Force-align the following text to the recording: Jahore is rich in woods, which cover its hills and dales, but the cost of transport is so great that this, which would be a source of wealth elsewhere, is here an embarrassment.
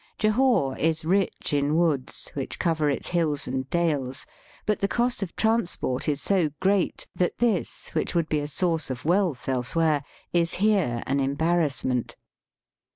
Jahore 0.17 0.75
is 0.79 1.05
rich 1.05 1.53
in 1.53 1.75
woods, 1.75 2.31
which 2.33 2.57
cover 2.57 2.89
its 2.89 3.09
hills 3.09 3.47
and 3.47 3.69
dales, 3.69 4.25
but 4.65 4.79
the 4.79 4.87
cost 4.87 5.21
of 5.21 5.35
transport 5.35 6.09
is 6.09 6.19
so 6.19 6.49
great 6.59 7.05
that 7.15 7.37
this, 7.37 7.89
which 7.89 8.15
would 8.15 8.27
be 8.27 8.39
a 8.39 8.47
source 8.47 8.89
of 8.89 9.05
wealth 9.05 9.47
elsewhere, 9.47 10.01
is 10.33 10.55
here 10.55 11.03
an 11.05 11.19
embarrassment. 11.19 12.15